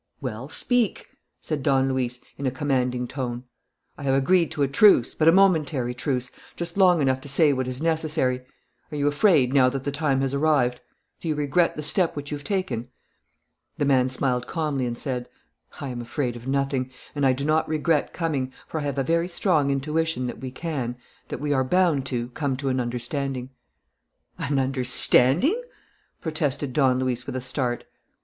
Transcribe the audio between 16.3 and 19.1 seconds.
of nothing, and I do not regret coming, for I have a